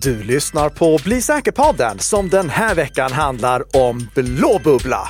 [0.00, 5.08] Du lyssnar på Bli säker-podden som den här veckan handlar om blå bubbla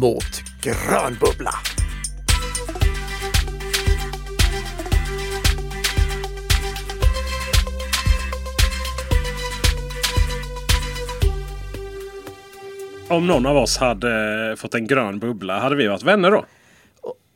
[0.00, 1.54] mot grön bubbla.
[13.08, 16.44] Om någon av oss hade fått en grön bubbla, hade vi varit vänner då?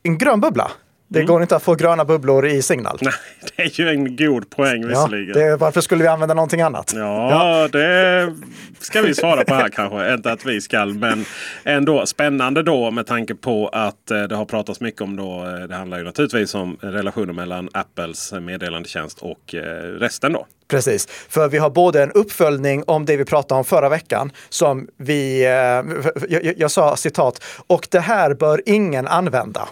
[0.02, 0.70] En grön bubbla?
[1.12, 1.26] Det Mm.
[1.26, 2.98] går inte att få gröna bubblor i Signal.
[3.02, 3.12] Nej,
[3.56, 5.32] det är ju en god poäng Ja, visserligen.
[5.32, 6.92] det, varför skulle vi använda någonting annat?
[6.96, 8.34] Ja, det
[8.80, 10.14] ska vi svara på här kanske.
[10.14, 11.24] Inte att vi ska, men
[11.64, 15.44] ändå spännande då med tanke på att eh, det har pratats mycket om då.
[15.46, 19.60] eh, Det handlar ju naturligtvis om relationen mellan Apples meddelandetjänst och eh,
[19.98, 20.46] resten då.
[20.68, 24.88] Precis, för vi har både en uppföljning om det vi pratade om förra veckan som
[24.96, 25.42] vi,
[26.28, 29.68] jag, jag sa citat, och det här bör ingen använda.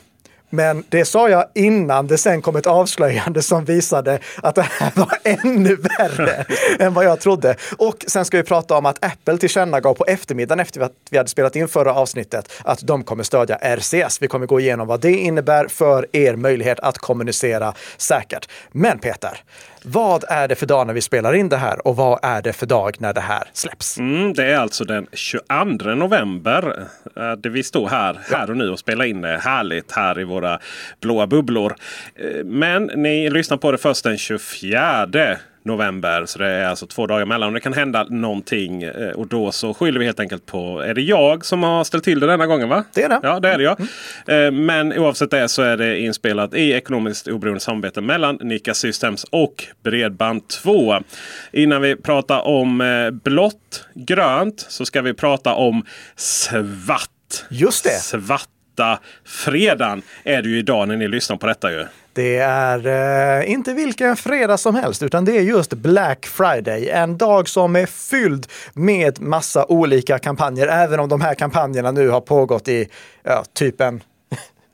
[0.51, 4.93] Men det sa jag innan det sen kom ett avslöjande som visade att det här
[4.95, 6.47] var ännu värre
[6.79, 7.57] än vad jag trodde.
[7.77, 11.29] Och sen ska vi prata om att Apple tillkännagav på eftermiddagen efter att vi hade
[11.29, 14.23] spelat in förra avsnittet att de kommer stödja RCS.
[14.23, 18.49] Vi kommer gå igenom vad det innebär för er möjlighet att kommunicera säkert.
[18.73, 19.41] Men Peter,
[19.85, 22.53] vad är det för dag när vi spelar in det här och vad är det
[22.53, 23.99] för dag när det här släpps?
[23.99, 26.87] Mm, det är alltså den 22 november.
[27.17, 30.25] eh, Det vi står här, här och nu och spelar in det härligt här i
[30.25, 30.59] våra
[31.01, 31.77] blåa bubblor.
[32.15, 35.07] Eh, Men ni lyssnar på det först den 24
[35.63, 36.27] november.
[36.27, 37.49] Så det är alltså två dagar emellan.
[37.49, 38.83] Och det kan hända någonting.
[38.83, 40.81] eh, Och då så skyller vi helt enkelt på...
[40.81, 42.85] Är det jag som har ställt till det denna gången va?
[42.95, 43.21] Det är det.
[43.23, 43.77] Ja, det är det ja.
[44.35, 49.25] Eh, Men oavsett det så är det inspelat i ekonomiskt oberoende samarbete mellan Nika Systems
[49.25, 51.03] och Bredband2.
[51.53, 55.85] Innan vi pratar om eh, blått, grönt så ska vi prata om
[56.17, 57.45] svart.
[57.49, 57.91] Just det.
[57.91, 61.85] Svarta fredagen är det ju idag när ni lyssnar på detta ju.
[62.21, 62.87] Det är
[63.41, 66.89] eh, inte vilken fredag som helst, utan det är just Black Friday.
[66.89, 72.09] En dag som är fylld med massa olika kampanjer, även om de här kampanjerna nu
[72.09, 72.89] har pågått i
[73.23, 74.03] ja, typ en,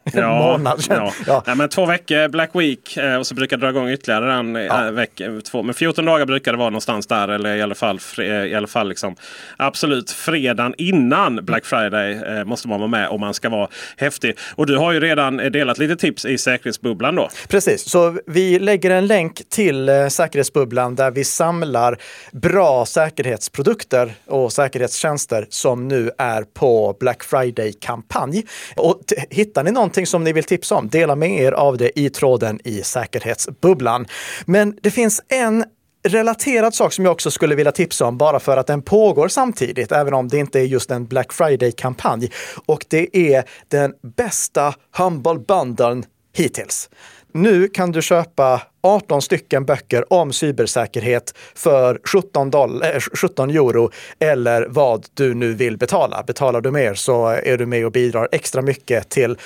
[0.15, 0.83] en månad.
[0.89, 1.13] Ja.
[1.27, 1.43] Ja.
[1.47, 4.55] Ja, men två veckor Black Week eh, och så brukar det dra igång ytterligare en
[4.55, 4.87] Ja.
[4.87, 5.25] äh, vecka.
[5.51, 5.63] Två.
[5.63, 7.29] Men 14 dagar brukar det vara någonstans där.
[7.29, 9.17] Eller i alla fall, fre- i alla fall liksom,
[9.57, 14.37] absolut fredagen innan Black Friday eh, måste man vara med om man ska vara häftig.
[14.55, 17.29] Och du har ju redan eh, delat lite tips i säkerhetsbubblan då.
[17.49, 21.99] Precis, så vi lägger en länk till eh, säkerhetsbubblan där vi samlar
[22.33, 28.45] bra säkerhetsprodukter och säkerhetstjänster som nu är på Black Friday-kampanj.
[28.77, 29.01] Och
[29.31, 32.61] hittar ni någonting som ni vill tipsa om, dela med er av det i tråden
[32.65, 34.07] i säkerhetsbubblan.
[34.45, 35.65] Men det finns en
[36.09, 39.93] relaterad sak som jag också skulle vilja tipsa om bara för att den pågår samtidigt,
[39.93, 42.31] även om det inte är just en Black Friday-kampanj.
[42.67, 46.89] Och det är den bästa Humble Bundlen hittills.
[47.33, 54.67] Nu kan du köpa 18 stycken böcker om cybersäkerhet för 17, dollar, 17 euro eller
[54.69, 56.25] vad du nu vill betala.
[56.27, 59.39] Betalar du mer så är du med och bidrar extra mycket till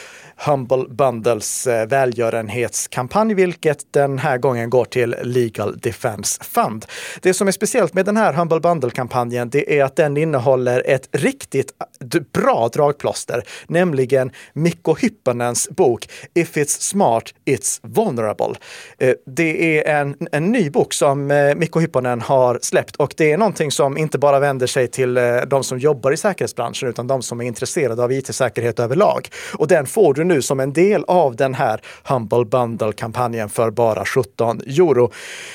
[0.46, 6.86] Humble Bundles eh, välgörenhetskampanj, vilket den här gången går till Legal Defense Fund.
[7.22, 11.08] Det som är speciellt med den här Humble Bundle-kampanjen, det är att den innehåller ett
[11.12, 11.72] riktigt
[12.14, 18.54] eh, bra dragplåster, nämligen Mikko Hyppönens bok If it's smart, it's vulnerable.
[18.98, 23.38] Eh, det är en, en ny bok som Mikko Hyppönen har släppt och det är
[23.38, 27.40] någonting som inte bara vänder sig till de som jobbar i säkerhetsbranschen utan de som
[27.40, 29.28] är intresserade av it-säkerhet överlag.
[29.54, 34.04] Och den får du nu som en del av den här Humble Bundle-kampanjen för bara
[34.04, 35.12] 17 euro.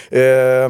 [0.10, 0.70] Eh,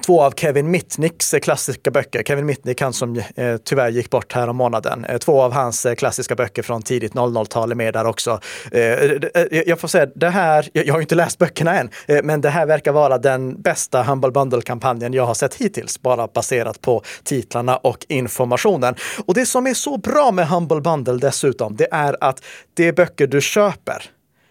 [0.00, 2.22] Två av Kevin Mitnicks klassiska böcker.
[2.22, 5.04] Kevin Mitnick, han som eh, tyvärr gick bort här om månaden.
[5.04, 8.40] Eh, två av hans eh, klassiska böcker från tidigt 00-tal är med där också.
[8.72, 11.78] Eh, eh, eh, jag får säga, det här, jag, jag har ju inte läst böckerna
[11.78, 16.02] än, eh, men det här verkar vara den bästa Humble Bundle-kampanjen jag har sett hittills,
[16.02, 18.94] bara baserat på titlarna och informationen.
[19.26, 22.92] Och det som är så bra med Humble Bundle dessutom, det är att det är
[22.92, 24.04] böcker du köper.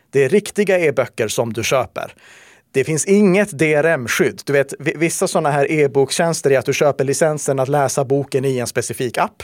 [0.09, 2.13] Det är riktiga e-böcker som du köper.
[2.71, 4.41] Det finns inget DRM-skydd.
[4.45, 8.57] Du vet, vissa sådana här e-boktjänster är att du köper licensen att läsa boken i
[8.57, 9.43] en specifik app.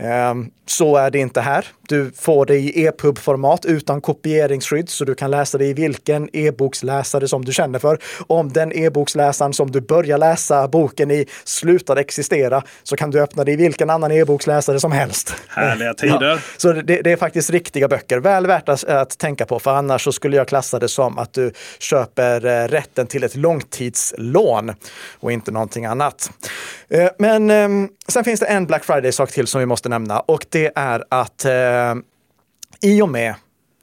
[0.00, 1.66] Ehm, Så är det inte här.
[1.88, 7.28] Du får det i EPUB-format utan kopieringsskydd så du kan läsa det i vilken e-boksläsare
[7.28, 7.98] som du känner för.
[8.26, 13.44] Om den e-boksläsaren som du börjar läsa boken i slutar existera så kan du öppna
[13.44, 15.34] det i vilken annan e-boksläsare som helst.
[15.48, 16.30] Härliga tider.
[16.30, 18.18] Ja, så det, det är faktiskt riktiga böcker.
[18.18, 21.32] Väl värt att, att tänka på, för annars så skulle jag klassa det som att
[21.32, 24.72] du köper eh, rätten till ett långtidslån
[25.20, 26.30] och inte någonting annat.
[26.88, 27.68] Eh, Men eh,
[28.08, 30.20] sen finns det en Black Friday-sak till som vi måste nämna.
[30.20, 31.94] Och det är att eh,
[32.80, 33.34] i och med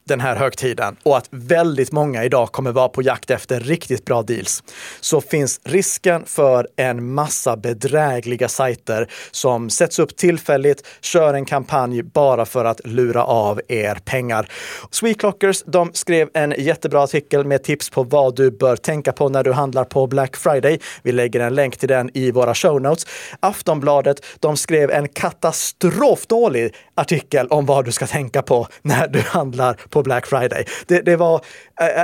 [0.05, 4.21] den här högtiden och att väldigt många idag kommer vara på jakt efter riktigt bra
[4.21, 4.63] deals,
[4.99, 12.03] så finns risken för en massa bedrägliga sajter som sätts upp tillfälligt, kör en kampanj
[12.03, 14.49] bara för att lura av er pengar.
[14.91, 19.43] Sweetclockers, de skrev en jättebra artikel med tips på vad du bör tänka på när
[19.43, 20.79] du handlar på Black Friday.
[21.03, 23.05] Vi lägger en länk till den i våra show notes.
[23.39, 29.77] Aftonbladet, de skrev en katastrofdålig artikel om vad du ska tänka på när du handlar
[29.93, 30.65] på Black Friday.
[30.87, 31.41] Det, det var,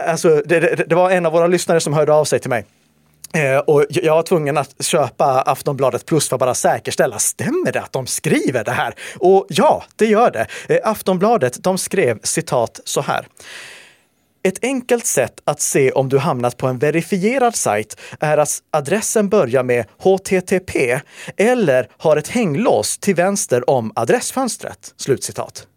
[0.08, 2.66] alltså, det, det, det var en av våra lyssnare som hörde av sig till mig.
[3.34, 7.82] Eh, och jag var tvungen att köpa Aftonbladet Plus för att bara säkerställa, stämmer det
[7.82, 8.94] att de skriver det här?
[9.20, 10.48] Och ja, det gör det.
[10.70, 13.28] Eh, Aftonbladet, de skrev citat så här.
[14.44, 19.30] Ett enkelt sätt att se om du hamnat på en verifierad sajt är att adressen
[19.30, 21.00] börjar med HTTP
[21.38, 24.94] eller har ett hänglås till vänster om adressfönstret.
[24.98, 25.68] Slutcitat.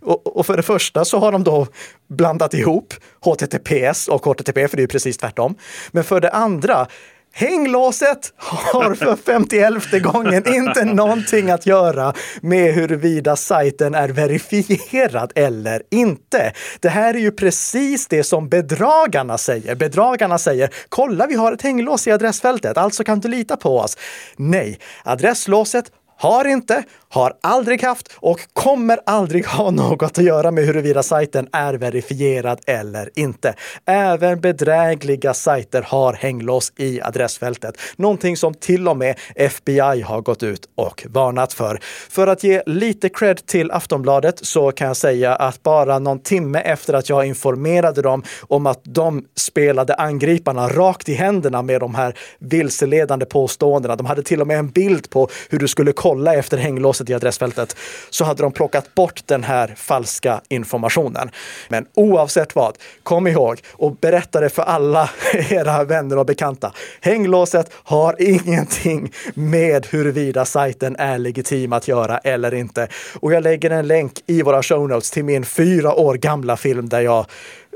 [0.00, 1.66] Och, och, för det första så har de då
[2.08, 5.54] blandat ihop HTTPS och HTTP, för det är ju precis tvärtom.
[5.90, 6.86] Men för det andra
[7.32, 15.82] Hänglåset har för 51 gången inte någonting att göra med huruvida sajten är verifierad eller
[15.90, 16.52] inte.
[16.80, 19.74] Det här är ju precis det som bedragarna säger.
[19.74, 23.96] Bedragarna säger kolla, vi har ett hänglås i adressfältet, alltså kan du lita på oss.
[24.36, 25.84] Nej, adresslåset
[26.18, 31.48] har inte, har aldrig haft och kommer aldrig ha något att göra med huruvida sajten
[31.52, 33.54] är verifierad eller inte.
[33.86, 37.74] Även bedrägliga sajter har hänglås i adressfältet.
[37.96, 41.80] Någonting som till och med FBI har gått ut och varnat för.
[42.10, 46.60] För att ge lite cred till Aftonbladet så kan jag säga att bara någon timme
[46.60, 51.94] efter att jag informerade dem om att de spelade angriparna rakt i händerna med de
[51.94, 53.96] här vilseledande påståendena.
[53.96, 57.14] De hade till och med en bild på hur du skulle kolla efter hänglåset i
[57.14, 57.76] adressfältet
[58.10, 61.30] så hade de plockat bort den här falska informationen.
[61.68, 65.10] Men oavsett vad, kom ihåg och berätta det för alla
[65.50, 66.72] era vänner och bekanta.
[67.00, 72.88] Hänglåset har ingenting med huruvida sajten är legitim att göra eller inte.
[73.20, 76.88] Och jag lägger en länk i våra show notes till min fyra år gamla film
[76.88, 77.26] där jag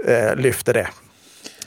[0.07, 0.89] eh, lyfter det.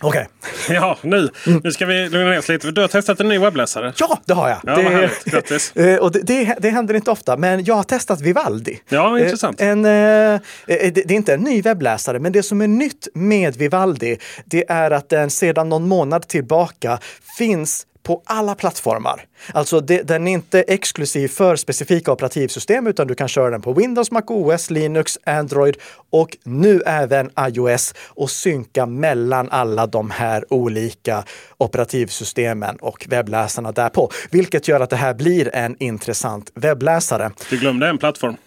[0.01, 0.27] Okej.
[0.42, 0.75] Okay.
[0.75, 1.30] Ja, nu,
[1.63, 2.71] nu ska vi lugna ner oss lite.
[2.71, 3.94] Du har testat en ny webbläsare.
[3.97, 4.59] Ja, det har jag.
[4.63, 5.71] Ja, det, Grattis.
[5.75, 8.80] Eh, och det, det, det, händer inte ofta, men jag har testat Vivaldi.
[8.89, 9.62] Ja, intressant.
[9.62, 14.18] En, eh, det, är inte en ny webbläsare, men det som är nytt med Vivaldi,
[14.45, 17.00] det är att den sedan någon månad tillbaka
[17.38, 19.25] finns på alla plattformar.
[19.53, 23.73] Alltså det, den är inte exklusiv för specifika operativsystem utan du kan köra den på
[23.73, 25.77] Windows, Mac OS, Linux, Android
[26.09, 31.23] och nu även iOS och synka mellan alla de här olika
[31.57, 34.11] operativsystemen och webbläsarna därpå.
[34.31, 37.31] Vilket gör att det här blir en intressant webbläsare.
[37.49, 38.37] Du glömde en plattform.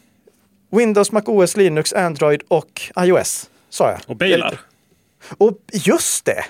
[0.70, 3.98] Windows, Mac OS, Linux, Android och iOS, sa jag.
[4.06, 4.60] Och bilar.
[5.38, 6.44] Och just det!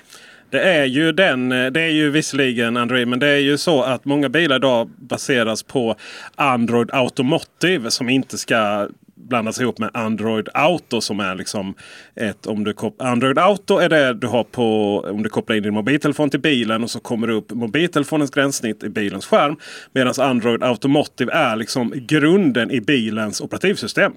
[0.50, 3.82] Det är ju den, eh, det är ju visserligen Android, men det är ju så
[3.82, 5.96] att många bilar idag baseras på
[6.34, 8.88] Android Automotive som inte ska
[9.28, 11.74] blandas ihop med Android Auto som är liksom
[12.14, 15.74] ett om du Android Auto är det du har på om du kopplar in din
[15.74, 19.56] mobiltelefon till bilen och så kommer det upp mobiltelefonens gränssnitt i bilens skärm.
[19.92, 24.12] Medan Android Automotive är liksom grunden i bilens operativsystem.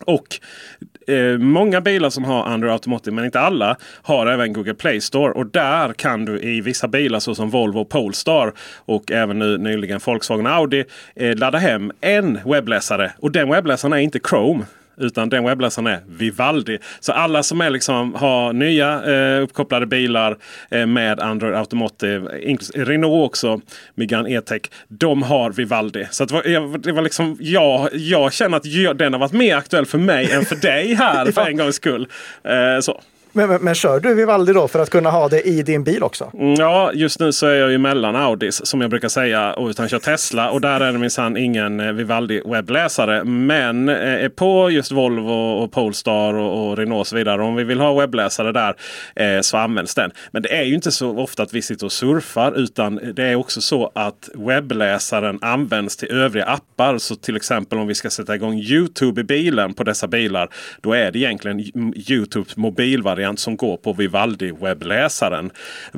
[0.00, 0.40] Och
[1.06, 5.32] eh, många bilar som har Android Automotive, men inte alla, har även Google Play Store.
[5.32, 8.52] Och där kan du i vissa bilar såsom Volvo Polestar
[8.84, 10.84] och även nu nyligen Volkswagen Audi
[11.16, 13.12] eh, ladda hem en webbläsare.
[13.18, 14.64] Och den webbläsaren är inte Chrome.
[14.96, 16.78] Utan den webbläsaren är Vivaldi.
[17.00, 20.36] Så alla som är liksom, har nya eh, uppkopplade bilar
[20.70, 22.28] eh, med Android Automotive,
[22.74, 23.60] Renault också,
[23.94, 24.62] Megane E-Tech.
[24.88, 26.06] De har Vivaldi.
[26.10, 29.56] Så det var, det var liksom, jag, jag känner att jag, den har varit mer
[29.56, 32.08] aktuell för mig än för dig här för en gångs skull.
[32.44, 33.00] Eh, så.
[33.36, 36.02] Men, men, men, kör du Vivaldi då för att kunna ha det i din bil
[36.02, 36.30] också?
[36.34, 39.68] Mm, ja, just nu så är jag ju mellan Audis som jag brukar säga och
[39.68, 40.50] utan kör Tesla.
[40.50, 43.24] Och där är det minsann ingen eh, Vivaldi webbläsare.
[43.24, 47.42] Men eh, på just Volvo och Polestar och, och Renault och så vidare.
[47.42, 48.74] Om vi vill ha webbläsare där
[49.16, 50.10] eh, så används den.
[50.30, 53.34] Men det är ju inte så ofta att vi sitter och surfar utan det är
[53.34, 56.98] också så att webbläsaren används till övriga appar.
[56.98, 60.48] Så till exempel om vi ska sätta igång Youtube i bilen på dessa bilar.
[60.80, 61.60] Då är det egentligen
[62.10, 65.50] Youtubes mobilvariant variant som går på Vivaldi-webbläsaren.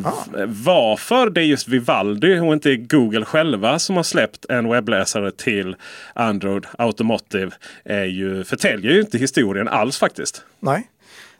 [0.04, 0.12] Ah.
[0.46, 5.76] Varför det är just Vivaldi och inte Google själva som har släppt en webbläsare till
[6.14, 7.50] Android Automotive
[7.84, 10.42] är ju, förtäljer ju inte historien alls faktiskt.
[10.60, 10.90] Nej.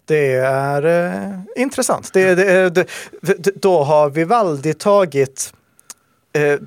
[0.05, 2.13] Det är eh, intressant.
[2.13, 5.53] Det, det, det, då har Vivaldi tagit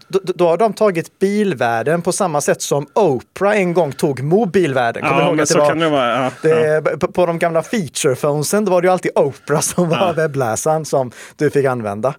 [0.08, 5.04] då, då, har de tagit bilvärlden på samma sätt som Oprah en gång tog mobilvärlden.
[5.04, 6.24] Kommer ja, men så var, kan det vara.
[6.24, 6.98] Ja, det, ja.
[6.98, 10.14] På, på, de gamla feature phonesen då var det ju alltid Oprah som var ja.
[10.14, 12.14] webbläsaren som du fick använda.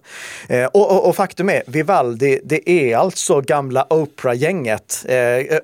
[0.49, 5.05] Eh, och, och, och, faktum är, Vivaldi, det är alltså gamla Oprah-gänget.
[5.07, 5.57] Eh,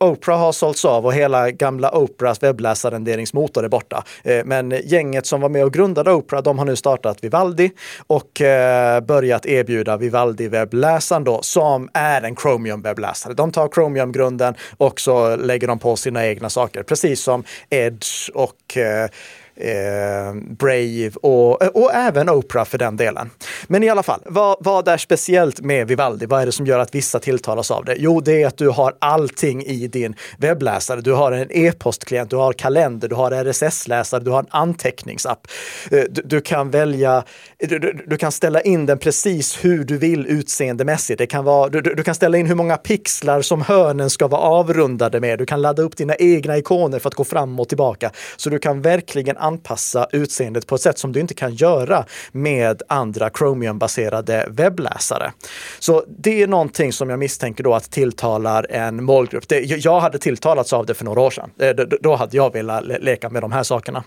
[0.00, 4.04] Oprah har sålts av och hela gamla Oprahs webbläsarrenderingsmotor är borta.
[4.24, 7.70] Eh, men gänget som var med och grundade Oprah, de har nu startat Vivaldi
[8.06, 13.34] och eh, börjat erbjuda Vivaldi-webbläsaren då, som är en Chromium-webbläsare.
[13.34, 18.76] De tar Chromium-grunden och så lägger de på sina egna saker, precis som Edge och
[18.76, 19.08] eh,
[19.56, 23.30] eh, Brave och, och även Oprah för den delen.
[23.66, 26.26] Men i alla fall, vad, vad är speciellt med Vivaldi?
[26.26, 27.94] Vad är det som gör att vissa tilltalas av det?
[27.98, 31.00] Jo, det är att du har allting i din webbläsare.
[31.00, 35.46] Du har en e-postklient, du har kalender, du har RSS-läsare, du har en anteckningsapp.
[35.90, 37.24] Eh, du, du kan välja,
[37.58, 41.18] du, du, kan ställa in den precis hur du vill utseendemässigt.
[41.18, 44.40] Det kan vara, du, du kan ställa in hur många pixlar som hörnen ska vara
[44.40, 45.38] avrundade med.
[45.38, 48.10] Du kan ladda upp dina egna ikoner för att gå fram och tillbaka.
[48.36, 52.82] Så du kan verkligen anpassa utseendet på ett sätt som du inte kan göra med
[52.88, 55.32] andra Chromium-baserade webbläsare.
[55.78, 59.48] Så det är någonting som jag misstänker då att tilltalar en målgrupp.
[59.48, 61.50] Det, jag hade tilltalats av det för några år sedan.
[61.58, 61.70] Eh,
[62.00, 64.04] då hade jag velat leka med de här sakerna.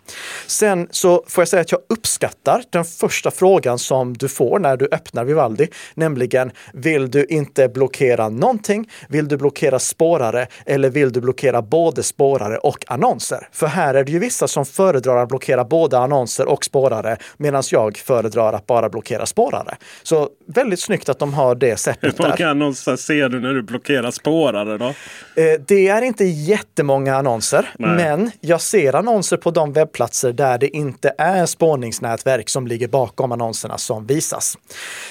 [0.47, 4.77] Sen så får jag säga att jag uppskattar den första frågan som du får när
[4.77, 8.89] du öppnar Vivaldi, nämligen vill du inte blockera någonting?
[9.09, 13.47] Vill du blockera spårare eller vill du blockera både spårare och annonser?
[13.51, 17.97] För här är det ju vissa som föredrar blockera både annonser och spårare medan jag
[17.97, 19.77] föredrar att bara blockera spårare.
[20.03, 22.19] Så väldigt snyggt att de har det sättet.
[22.19, 24.85] Hur många annonser ser du när du blockerar spårare då?
[24.85, 27.95] Eh, det är inte jättemånga annonser, Nej.
[27.95, 33.31] men jag ser annonser på de webbplatser där det inte är spårningsnätverk som ligger bakom
[33.31, 34.57] annonserna som visas.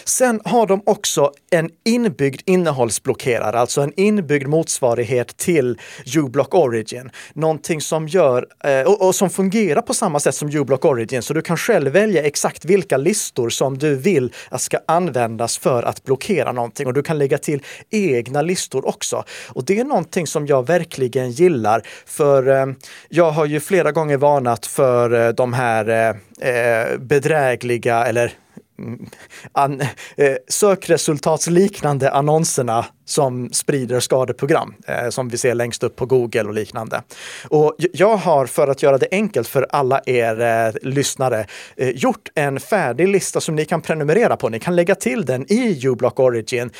[0.05, 5.79] Sen har de också en inbyggd innehållsblockerare, alltså en inbyggd motsvarighet till
[6.17, 7.11] uBlock Origin.
[7.33, 11.35] Någonting som gör eh, och, och som fungerar på samma sätt som uBlock Origin, så
[11.35, 16.05] du kan själv välja exakt vilka listor som du vill att ska användas för att
[16.05, 19.25] blockera någonting och du kan lägga till egna listor också.
[19.49, 22.67] Och det är någonting som jag verkligen gillar, för eh,
[23.09, 28.33] jag har ju flera gånger varnat för eh, de här eh, eh bedrägliga eller
[29.53, 29.81] an,
[30.17, 36.55] eh, sökresultatsliknande annonserna som sprider skadeprogram eh, som vi ser längst upp på Google och
[36.55, 37.03] liknande.
[37.49, 42.29] Och jag har för att göra det enkelt för alla er eh, lyssnare eh, gjort
[42.35, 44.49] en färdig lista som ni kan prenumerera på.
[44.49, 46.71] Ni kan lägga till den i uBlock Origin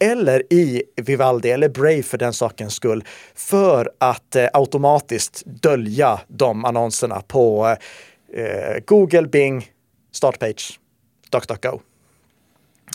[0.00, 6.64] eller i Vivaldi eller Brave för den sakens skull för att eh, automatiskt dölja de
[6.64, 7.76] annonserna på
[8.34, 9.66] eh, Google, Bing,
[10.12, 10.78] Startpage
[11.30, 11.80] DuckDuckGo.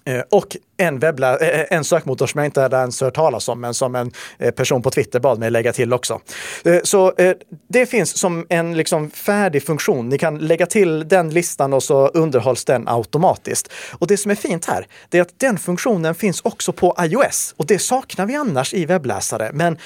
[0.06, 3.50] Eh, och en, webbla, eh, eh, en sökmotor som jag inte hade ens hört talas
[3.50, 6.22] om, men som en eh, person på Twitter bad mig lägga till också.
[6.66, 7.34] Eh, så eh,
[7.68, 10.10] det finns som en liksom färdig funktion.
[10.10, 13.74] Ni kan lägga till den listan och så underhålls den automatiskt.
[13.92, 17.54] Och det som är fint här, det är att den funktionen finns också på iOS
[17.58, 19.52] och det saknar vi annars i webbläsare.
[19.54, 19.78] Men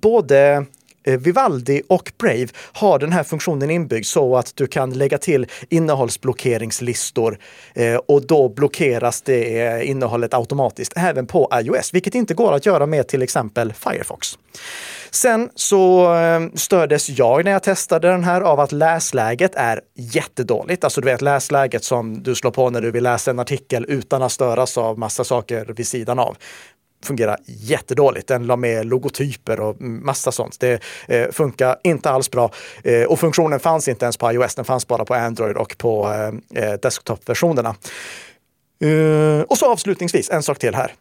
[0.00, 0.66] både
[1.04, 5.46] Eh, Vivaldi och Brave har den här funktionen inbyggd så att du kan lägga till
[5.68, 7.38] innehållsblockeringslistor
[7.74, 12.66] eh, och då blockeras det eh, innehållet automatiskt även på iOS, vilket inte går att
[12.66, 14.38] göra med till exempel Firefox.
[15.10, 16.08] Sen så
[16.54, 20.84] stördes jag när jag testade den här av att läsläget är jättedåligt.
[20.84, 24.22] Alltså du vet läsläget som du slår på när du vill läsa en artikel utan
[24.22, 26.36] att störas av massa saker vid sidan av
[27.04, 28.28] fungerar jättedåligt.
[28.28, 30.60] Den la med logotyper och massa sånt.
[30.60, 32.50] Det eh, funkar inte alls bra.
[32.84, 36.12] Eh, och funktionen fanns inte ens på iOS, den fanns bara på Android och på
[36.12, 37.74] eh, eh desktop-versionerna.
[38.84, 40.92] Uh, och så avslutningsvis, en sak till här.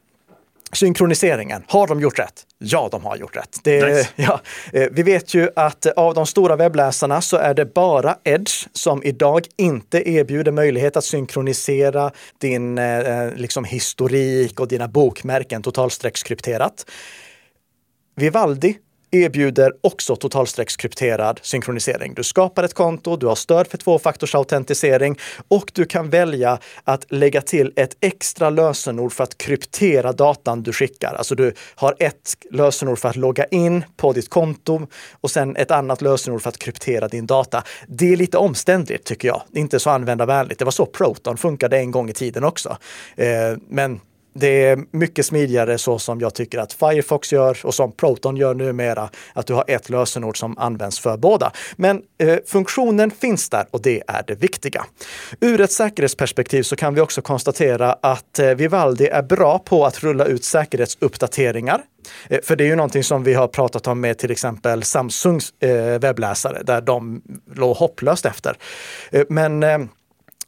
[0.73, 2.45] Synkroniseringen, har de gjort rätt?
[2.57, 3.59] Ja, de har gjort rätt.
[3.63, 4.09] Det, nice.
[4.15, 4.41] ja,
[4.73, 9.03] eh, vi vet ju att av de stora webbläsarna så är det bara Edge som
[9.03, 16.85] idag inte erbjuder möjlighet att synkronisera din eh, liksom historik och dina bokmärken totalstreckskrypterat.
[18.15, 18.77] Vivaldi
[19.13, 22.13] erbjuder också totalstreckskrypterad synkronisering.
[22.13, 27.41] Du skapar ett konto, du har stöd för tvåfaktorsautentisering och du kan välja att lägga
[27.41, 31.13] till ett extra lösenord för att kryptera datan du skickar.
[31.13, 34.87] Alltså du har ett lösenord för att logga in på ditt konto
[35.21, 37.63] och sen ett annat lösenord för att kryptera din data.
[37.87, 39.41] Det är lite omständligt tycker jag.
[39.51, 40.59] Det är inte så användarvänligt.
[40.59, 42.77] Det var så Proton funkade en gång i tiden också.
[43.15, 43.99] Eh, men
[44.33, 48.53] det är mycket smidigare så som jag tycker att Firefox gör och som Proton gör
[48.53, 51.51] numera, att du har ett lösenord som används för båda.
[51.75, 54.85] Men eh, funktionen finns där och det är det viktiga.
[55.39, 60.03] Ur ett säkerhetsperspektiv så kan vi också konstatera att eh, Vivaldi är bra på att
[60.03, 61.81] rulla ut säkerhetsuppdateringar.
[62.29, 65.53] Eh, för det är ju någonting som vi har pratat om med till exempel Samsungs
[65.59, 67.21] eh, webbläsare där de
[67.55, 68.57] låg hopplöst efter.
[69.11, 69.79] Eh, men eh,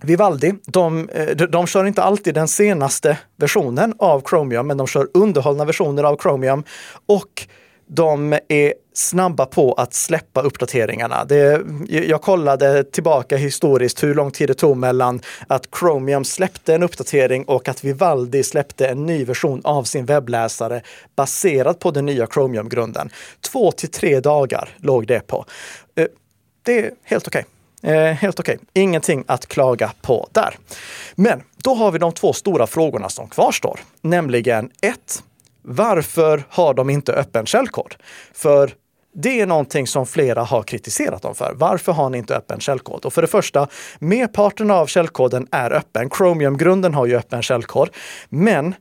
[0.04, 4.88] Vivaldi, de, eh, de, de kör inte alltid den senaste versionen av Chromium, men de
[4.88, 6.64] kör underhållna versioner av Chromium
[7.06, 7.48] och
[7.88, 11.26] de är snabba på att släppa uppdateringarna.
[11.26, 16.84] Det, jag kollade tillbaka historiskt hur lång tid det tog mellan att Chromium släppte en
[16.84, 20.82] uppdatering och att Vivaldi släppte en ny version av sin webbläsare
[21.16, 23.10] baserad på den nya Chromium-grunden.
[23.42, 25.46] Två till tre dagar låg det på.
[25.96, 26.08] Eh,
[26.64, 27.40] det är helt okej.
[27.40, 27.55] Okay.
[27.86, 28.68] Eh, helt okej, okay.
[28.74, 30.58] ingenting att klaga på där.
[31.16, 35.24] Men då har vi de två stora frågorna som kvarstår, nämligen 1.
[35.62, 37.96] varför har de inte öppen källkod?
[38.34, 38.72] För
[39.14, 41.54] det är någonting som flera har kritiserat dem för.
[41.56, 43.06] Varför har ni inte öppen källkod?
[43.06, 43.68] Och för det första,
[44.00, 46.10] merparten av källkoden är öppen.
[46.10, 47.90] Chromium-grunden har ju öppen källkod.
[48.30, 48.76] Men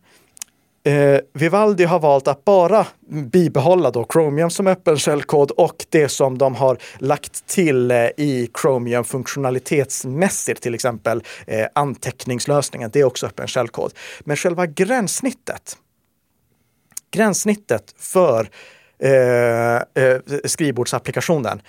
[0.87, 6.39] Eh, Vivaldi har valt att bara bibehålla då Chromium som öppen källkod och det som
[6.39, 13.27] de har lagt till eh, i Chromium funktionalitetsmässigt, till exempel eh, anteckningslösningen, det är också
[13.27, 13.93] öppen källkod.
[14.21, 15.77] Men själva gränssnittet,
[17.11, 18.51] gränssnittet för
[18.99, 21.63] eh, eh skrivbordsapplikationen,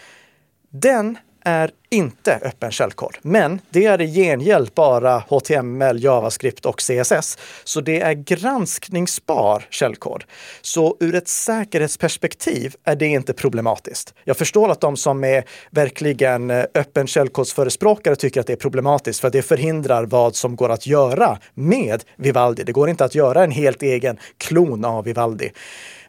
[0.70, 7.38] den är inte öppen källkod, men det är i gengäld bara HTML, JavaScript och CSS.
[7.64, 10.24] Så det är granskningsbar källkod.
[10.62, 14.14] Så ur ett säkerhetsperspektiv är det inte problematiskt.
[14.24, 19.20] Jag förstår att de som är verkligen eh, öppen källkodsförespråkare tycker att det är problematiskt
[19.20, 22.64] för det förhindrar vad som går att göra med Vivaldi.
[22.64, 25.52] Det går inte att göra en helt egen klon av Vivaldi.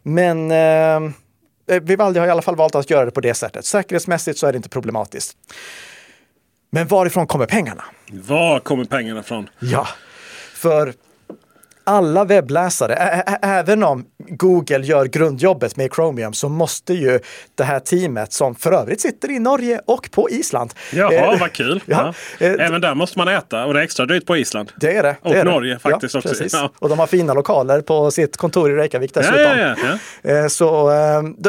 [0.03, 0.99] Men Eh,
[1.67, 3.65] Vivaldi har i alla fall valt att göra det på det sättet.
[3.65, 5.37] Säkerhetsmässigt så är det inte problematiskt.
[6.69, 7.83] Men varifrån kommer pengarna?
[8.11, 9.49] Var kommer pengarna från?
[9.59, 9.87] Ja,
[10.53, 10.93] för
[11.87, 12.93] alla webbläsare,
[13.41, 17.19] även om Google gör grundjobbet med Chromium så måste ju
[17.55, 20.73] det här teamet som för övrigt sitter i Norge och på Island.
[20.93, 21.83] Jaha, eh, vad kul!
[21.85, 22.13] Ja.
[22.39, 22.45] Ja.
[22.45, 24.71] Eh, även där måste man äta och det är extra dyrt på Island.
[24.75, 25.15] Det är det.
[25.21, 25.79] Och det är Norge det.
[25.79, 26.43] faktiskt ja, också.
[26.51, 26.71] Ja.
[26.79, 29.75] Och de har fina lokaler på sitt kontor i Reykjavik dessutom.
[30.23, 30.91] Eh, så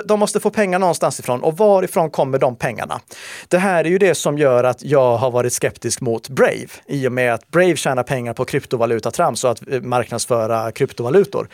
[0.04, 1.42] de måste få pengar någonstans ifrån.
[1.42, 3.00] Och varifrån kommer de pengarna?
[3.48, 7.08] Det här är ju det som gör att jag har varit skeptisk mot Brave i
[7.08, 9.62] och med att Brave tjänar pengar på kryptovalutatrams och att
[10.28, 11.48] marknadsföra kryptovalutor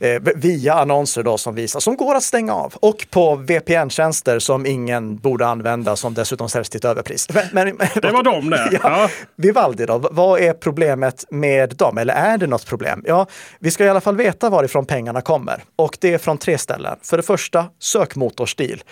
[0.00, 2.74] eh, via annonser då som visar, som går att stänga av.
[2.74, 7.28] Och på VPN-tjänster som ingen borde använda som dessutom säljs till ett överpris.
[7.32, 8.54] Men, men, det var de.
[8.72, 9.08] Ja, ja.
[9.36, 11.98] Vivaldi då, vad är problemet med dem?
[11.98, 13.02] Eller är det något problem?
[13.06, 13.26] Ja,
[13.60, 15.62] vi ska i alla fall veta varifrån pengarna kommer.
[15.76, 16.98] Och det är från tre ställen.
[17.02, 18.82] För det första, sökmotorstil.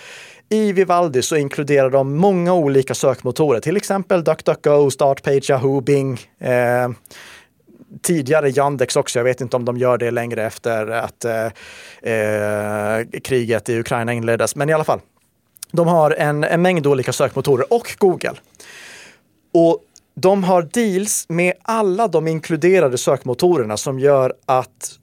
[0.49, 6.21] I Vivaldi så inkluderar de många olika sökmotorer, till exempel DuckDuckGo, Startpage, Yahoo, Bing.
[6.41, 6.89] Eh,
[8.03, 9.19] tidigare Yandex också.
[9.19, 11.47] Jag vet inte om de gör det längre efter att eh,
[12.13, 14.57] eh, kriget i Ukraina inleddes.
[14.57, 15.01] Men i alla fall,
[15.73, 18.35] de har en, en mängd olika sökmotorer och Google.
[19.55, 19.81] Och
[20.15, 24.99] de har deals med alla de inkluderade sökmotorerna som gör att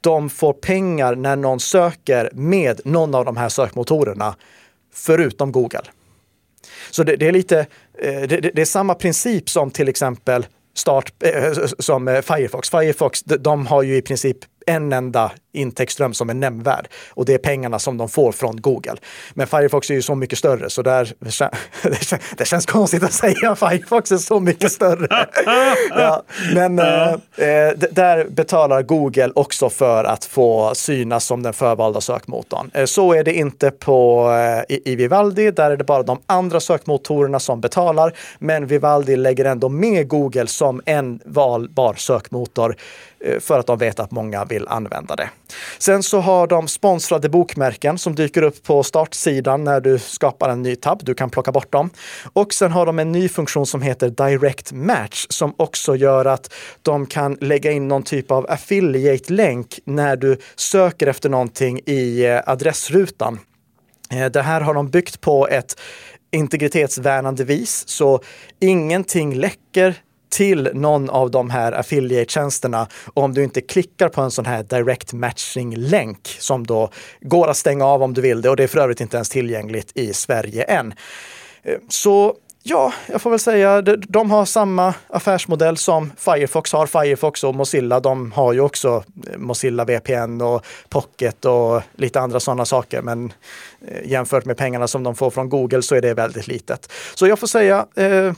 [0.00, 4.36] de får pengar när någon söker med någon av de här sökmotorerna,
[4.92, 5.82] förutom Google.
[6.90, 7.58] Så det, det är lite,
[7.98, 10.46] eh, det, det, är samma princip som till exempel
[10.78, 12.70] start eh, som eh, Firefox.
[12.70, 17.38] Firefox, de har ju i princip en enda intäktsström som är nämnvärd och det är
[17.38, 18.96] pengarna som de får från Google.
[19.34, 21.14] Men Firefox är ju så mycket större så där,
[22.36, 25.26] det känns konstigt att säga att Firefox är så mycket större.
[25.90, 26.22] ja,
[26.54, 26.84] men äh,
[27.90, 32.86] där betalar Google också för att få synas som den förvalda sökmotorn.
[32.86, 34.30] Så är det inte på
[34.68, 35.50] i, i Vivaldi.
[35.50, 38.12] Där är det bara de andra sökmotorerna som betalar.
[38.38, 42.76] Men Vivaldi lägger ändå med Google som en valbar sökmotor
[43.15, 45.30] Eh, Eh, för att de vet att många vill använda det.
[45.78, 50.62] Sen så har de sponsrade bokmärken som dyker upp på startsidan när du skapar en
[50.62, 51.00] ny tab.
[51.04, 51.90] Du kan plocka bort dem.
[52.32, 56.52] Och sen har de en ny funktion som heter Direct Match som också gör att
[56.82, 62.40] de kan lägga in någon typ av affiliate-länk när du söker efter någonting i eh,
[62.46, 63.38] adressrutan.
[64.10, 65.76] Eh, det här har de byggt på ett
[66.30, 68.20] integritetsvärnande vis, så
[68.60, 69.94] ingenting läcker
[70.28, 75.12] till någon av de här affiliate-tjänsterna om du inte klickar på en sån här direct
[75.12, 78.78] matching-länk som då går att stänga av om du vill det och det är för
[78.78, 80.94] övrigt inte ens tillgängligt i Sverige än.
[81.62, 82.34] Eh, så
[82.68, 86.86] Ja, jag får väl säga de har samma affärsmodell som Firefox har.
[86.86, 92.40] Firefox och Mozilla, de har ju också eh, Mozilla VPN och Pocket och lite andra
[92.40, 93.02] sådana saker.
[93.02, 93.32] Men
[93.88, 96.92] eh, jämfört med pengarna som de får från Google så är det väldigt litet.
[97.14, 98.32] Så jag får säga, eh,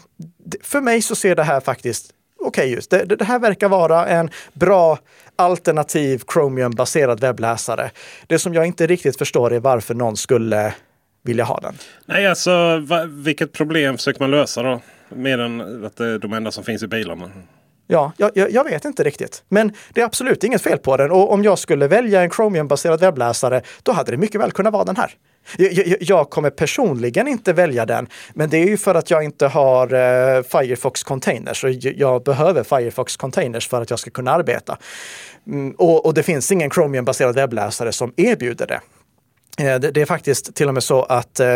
[0.62, 2.11] för mig så ser det här faktiskt
[2.41, 2.91] okej okay ut.
[2.91, 4.99] Det, det, här verkar vara en bra
[5.37, 7.91] alternativ Chromium-baserad webbläsare.
[8.27, 10.75] Det som jag inte riktigt förstår är varför någon skulle
[11.22, 11.74] vilja ha den.
[12.07, 14.81] Nej, alltså va, vilket problem försöker man lösa då?
[15.09, 17.31] Mer än att det är de enda som finns i bilarna.
[17.90, 19.42] Ja, jag, jag, vet inte riktigt.
[19.48, 21.11] Men det är absolut inget fel på den.
[21.11, 24.85] Och om jag skulle välja en Chromium-baserad webbläsare, då hade det mycket väl kunnat vara
[24.85, 25.11] den här.
[25.57, 29.46] Jag, jag, kommer personligen inte välja den, men det är ju för att jag inte
[29.46, 31.64] har uh, Firefox containers.
[31.64, 34.78] Och jag behöver Firefox containers för att jag ska kunna arbeta.
[35.46, 38.81] Mm, och, och det finns ingen Chromium-baserad webbläsare som erbjuder det.
[39.59, 41.55] Eh, det är faktiskt till och med så att eh,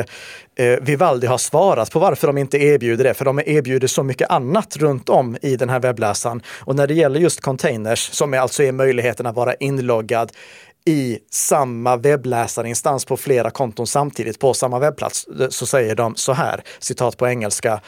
[0.56, 4.30] eh, Vivaldi har svarat på varför de inte erbjuder det, för de erbjuder så mycket
[4.30, 6.42] annat runt om i den här webbläsaren.
[6.60, 10.32] Och när det gäller just containers, som alltså är möjligheten att vara inloggad
[10.84, 16.62] i samma webbläsarinstans på flera konton samtidigt på samma webbplats, så säger de så här,
[16.78, 17.80] citat på engelska.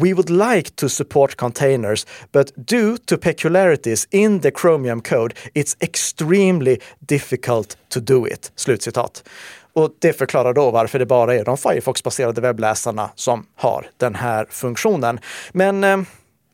[0.00, 5.76] We would like to support containers, but due to peculiarities in the Chromium code, it's
[5.80, 8.52] extremely difficult to do it.
[8.56, 9.24] Slutcitat.
[9.72, 14.46] Och det förklarar då varför det bara är de Firefox-baserade webbläsarna som har den här
[14.50, 15.18] funktionen.
[15.52, 15.98] Men eh,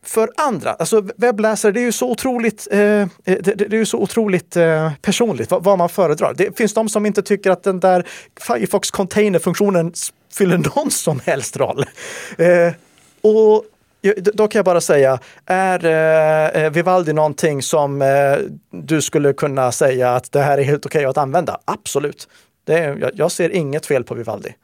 [0.05, 3.87] för andra, alltså webbläsare, det är ju så otroligt, eh, eh det, det, är ju
[3.87, 6.35] så otroligt eh, personligt vad, vad, man föredrar.
[6.35, 8.07] Det finns de som inte tycker att den där
[8.41, 9.93] Firefox container-funktionen
[10.33, 11.85] fyller någon som helst roll.
[12.39, 12.73] Eh,
[13.23, 13.65] och
[14.17, 15.85] då kan jag bara säga, är
[16.65, 18.37] eh, Vivaldi någonting som eh,
[18.71, 21.59] du skulle kunna säga att det här är helt okej okay att använda?
[21.65, 22.29] Absolut.
[22.65, 24.55] Det är, jag, jag ser inget fel på Vivaldi.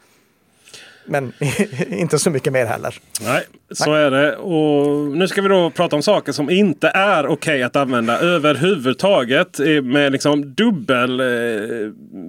[1.06, 1.32] Men
[1.88, 2.94] inte så mycket mer heller.
[3.20, 4.02] Nej, så Nej.
[4.02, 4.36] är det.
[4.36, 8.18] Och nu ska vi då prata om saker som inte är okej okay att använda
[8.18, 9.58] överhuvudtaget.
[9.82, 11.26] Med liksom dubbel eh,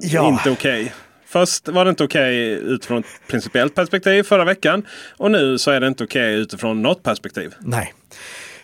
[0.01, 0.27] ja.
[0.27, 0.81] inte okej.
[0.81, 0.89] Okay.
[1.29, 4.85] Först var det inte okej okay utifrån ett principiellt perspektiv förra veckan.
[5.17, 7.55] Och nu så är det inte okej okay utifrån något perspektiv.
[7.59, 7.93] Nej.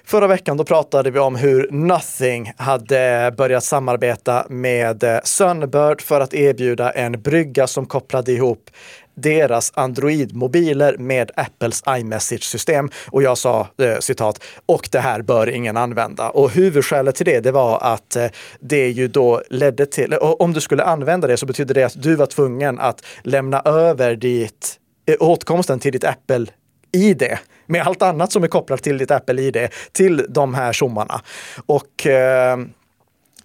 [0.07, 6.33] Förra veckan då pratade vi om hur Nothing hade börjat samarbeta med Sunbird för att
[6.33, 8.69] erbjuda en brygga som kopplade ihop
[9.15, 12.89] deras Android-mobiler med Apples iMessage-system.
[13.07, 16.29] Och jag sa eh, citat, och det här bör ingen använda.
[16.29, 18.27] Och huvudskälet till det, det var att eh,
[18.59, 21.83] det ju då ledde till, eh, och om du skulle använda det så betyder det
[21.83, 26.45] att du var tvungen att lämna över ditt, eh, åtkomsten till ditt Apple
[26.91, 27.23] ID
[27.67, 31.21] med allt annat som är kopplat till ditt Apple-ID till de här tjommarna.
[31.65, 32.57] Och Eh,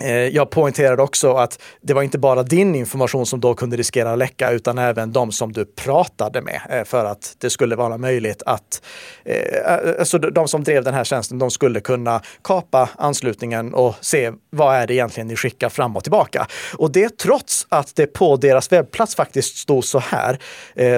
[0.01, 4.13] Eh, jag poängterade också att det var inte bara din information som då kunde riskera
[4.13, 7.99] att läcka utan även de som du pratade med eh, för att det skulle vara
[7.99, 8.83] möjligt att,
[9.25, 14.33] eh, alltså de som drev den här tjänsten, de skulle kunna kapa anslutningen och se
[14.51, 16.47] vad är det egentligen ni skickar fram och tillbaka.
[16.77, 20.39] Och det trots att det på deras webbplats faktiskt stod så här,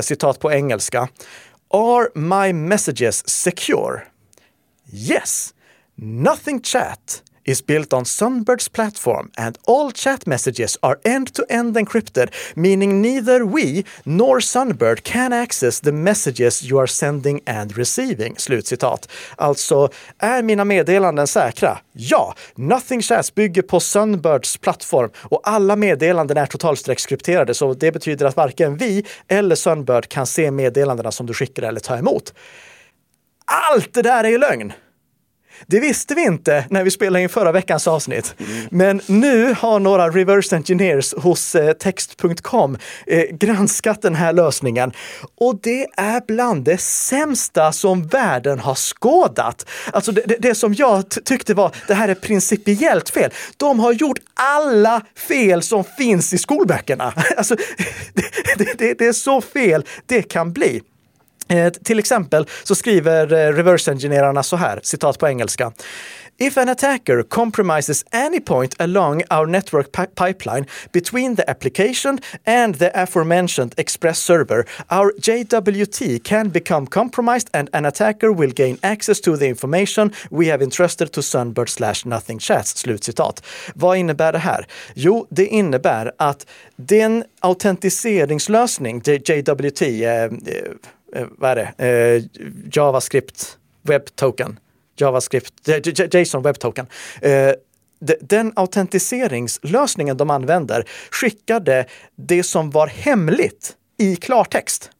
[0.03, 1.09] citat på engelska.
[1.75, 4.03] Are my messages secure?
[4.93, 5.55] Yes.
[5.97, 12.29] Nothing chat is built on Sunbird's platform and all chat messages are end-to-end -end encrypted,
[12.55, 18.35] meaning neither we nor Sunbird can access the messages you are sending and receiving.
[18.39, 19.09] Slutcitat.
[19.37, 21.79] Alltså, är mina meddelanden säkra?
[21.93, 22.35] Ja!
[22.55, 28.37] Nothing Chats bygger på Sunbirds plattform och alla meddelanden är totalstreckskrypterade, så det betyder att
[28.37, 32.35] varken vi eller Sunbird kan se meddelandena som du skickar eller tar emot.
[33.45, 34.73] Allt det där är ju lögn!
[35.67, 38.35] Det visste vi inte när vi spelade in förra veckans avsnitt.
[38.39, 38.67] Mm.
[38.71, 44.93] Men nu har några reverse engineers hos eh, text.com eh, granskat den här lösningen.
[45.37, 49.67] Och det är bland det sämsta som världen har skådat.
[49.93, 53.31] Alltså det, det, det som jag tyckte var, det här är principiellt fel.
[53.57, 57.13] De har gjort alla fel som finns i skolböckerna.
[57.37, 57.57] Alltså,
[58.79, 60.83] det, det är så fel det kan bli.
[61.53, 65.73] Eh, till exempel så skriver eh, reverse-engineerarna så här, citat på engelska.
[66.39, 72.79] If an attacker compromises any point along our network pi pipeline between the application and
[72.79, 79.21] the aforementioned express server, our JWT can become compromised and an attacker will gain access
[79.21, 82.79] to the information we have entrusted to Sunbird slash nothing chats.
[82.79, 83.43] Slutcitat.
[83.75, 84.67] Vad innebär det här?
[84.95, 90.31] Jo, det innebär att den autentiseringslösning, JWT, eh, eh
[91.17, 92.23] eh, vad är det, eh,
[92.73, 94.59] JavaScript Web Token,
[94.97, 95.69] JavaScript,
[96.15, 96.87] JSON Web Token.
[97.21, 97.53] Eh,
[98.21, 104.91] den autentiseringslösningen de använder skickade det som var hemligt i klartext.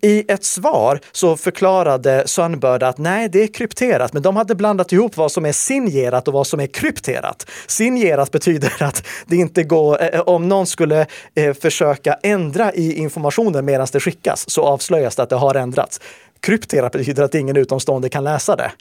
[0.00, 4.92] I ett svar så förklarade Sunbird att nej, det är krypterat, men de hade blandat
[4.92, 7.50] ihop vad som är signerat och vad som är krypterat.
[7.66, 13.64] Signerat betyder att det inte går, eh, om någon skulle eh, försöka ändra i informationen
[13.64, 16.00] medan det skickas så avslöjas det att det har ändrats.
[16.40, 18.72] Krypterat betyder att ingen utomstående kan läsa det.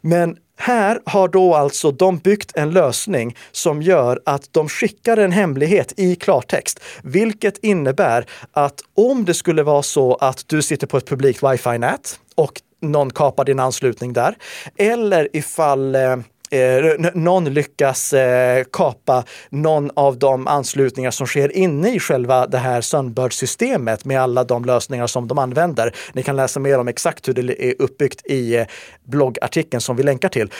[0.00, 5.32] Men här har då alltså de byggt en lösning som gör att de skickar en
[5.32, 10.96] hemlighet i klartext, vilket innebär att om det skulle vara så att du sitter på
[10.96, 14.36] ett publikt wifi-nät och någon kapar din anslutning där,
[14.76, 16.16] eller ifall eh,
[16.52, 22.58] eh, någon lyckas eh, kapa någon av de anslutningar som sker inne i själva det
[22.58, 25.94] här Sunbird-systemet med alla de lösningar som de använder.
[26.12, 28.66] Ni kan läsa mer om exakt hur det är uppbyggt i eh,
[29.04, 30.52] bloggartikeln som vi länkar till.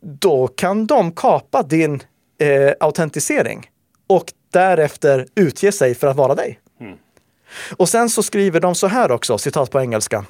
[0.00, 2.02] Då kan de kapa din
[2.40, 3.70] eh, autentisering
[4.06, 6.60] och därefter utge sig för att vara dig.
[6.80, 6.96] Mm.
[7.76, 10.24] Och sen så skriver de så här också, citat på engelska.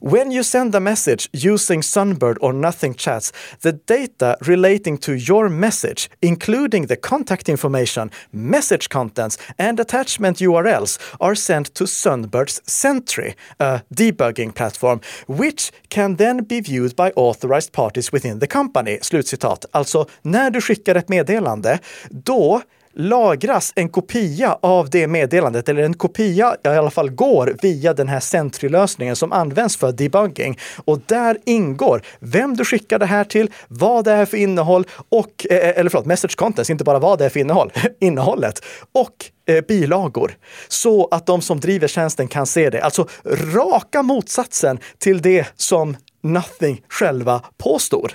[0.00, 5.48] When you send a message using Sunbird or Nothing Chats, the data relating to your
[5.48, 13.34] message, including the contact information, message contents, and attachment URLs, are sent to Sunbird's Sentry,
[13.58, 18.98] a debugging platform, which can then be viewed by authorized parties within the company.
[19.02, 19.64] Slutcitat.
[19.72, 21.78] Alltså, när du skickar ett meddelande,
[22.10, 22.62] då
[23.00, 28.08] lagras en kopia av det meddelandet, eller en kopia i alla fall går via den
[28.08, 30.58] här Sentry-lösningen som används för debugging.
[30.84, 35.46] Och där ingår vem du skickar det här till, vad det är för innehåll och,
[35.50, 39.14] eh, eh, eller förlåt, message contents, inte bara vad det är för innehåll, innehållet och
[39.46, 40.32] eh, bilagor.
[40.68, 42.80] Så att de som driver tjänsten kan se det.
[42.80, 43.08] Alltså
[43.54, 48.12] raka motsatsen till det som Nothing själva påstår.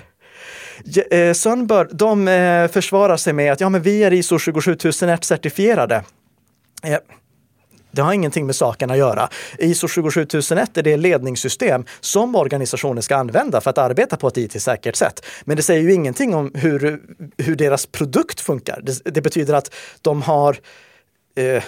[1.10, 6.04] Eh, Sunbird, de eh, försvarar sig med att ja, men vi är ISO 27001 certifierade.
[6.82, 6.98] Eh,
[7.90, 9.28] det har ingenting med saken att göra.
[9.58, 14.96] ISO 27001 är det ledningssystem som organisationen ska använda för att arbeta på ett it-säkert
[14.96, 15.26] sätt.
[15.44, 17.00] Men det säger ju ingenting om hur,
[17.36, 18.80] hur deras produkt funkar.
[18.82, 20.56] Det, det betyder att de har
[21.36, 21.62] eh,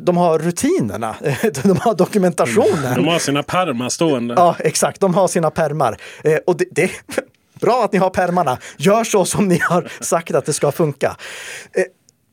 [0.00, 1.16] de har rutinerna,
[1.62, 2.94] de har dokumentationen.
[2.96, 4.34] De har sina permar stående.
[4.34, 5.00] Ja, exakt.
[5.00, 5.96] De har sina permar.
[6.46, 6.90] Och det, det,
[7.60, 8.58] Bra att ni har permarna.
[8.76, 11.16] Gör så som ni har sagt att det ska funka.
[11.72, 11.84] Eh,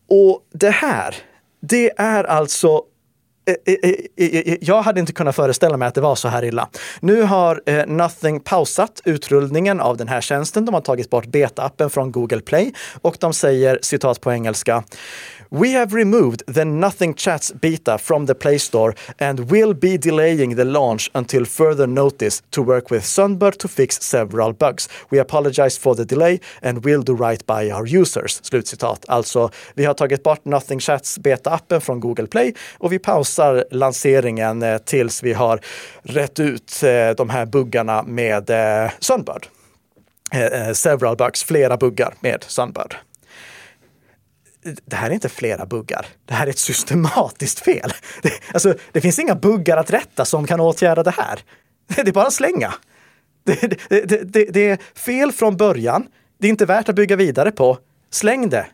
[0.09, 1.15] och det här,
[1.61, 2.81] det är alltså
[3.65, 3.73] eh,
[4.15, 6.69] eh, jag hade inte kunnat föreställa mig att det var så här illa.
[6.99, 10.65] Nu har Nothing pausat utrullningen av den här tjänsten.
[10.65, 14.83] De har tagit bort beta-appen från Google Play och de säger citat på engelska.
[15.49, 20.55] We have removed the Nothing Chats beta from the Play Store and will be delaying
[20.55, 24.89] the launch until further notice to work with Sunbird to fix several bugs.
[25.09, 28.41] We apologize for the delay and will do right by our users.
[28.43, 29.05] Slutcitat.
[29.07, 34.63] Alltså, vi har tagit bort Nothing Chats beta-appen från Google Play och vi pausar lanseringen
[34.63, 35.59] eh, tills vi har
[36.03, 39.47] rätt ut eh, de här buggarna med eh, Sunbird.
[40.73, 42.95] Several bugs, flera buggar med Sunbird
[44.85, 46.05] det här är inte flera buggar.
[46.25, 47.91] Det här är ett systematiskt fel.
[48.21, 51.39] Det, alltså, det finns inga buggar att rätta som kan åtgärda det här.
[51.95, 52.73] Det är bara att slänga.
[53.43, 56.07] Det, det, det, det är fel från början.
[56.39, 57.77] Det är inte värt att bygga vidare på.
[58.09, 58.65] Släng det.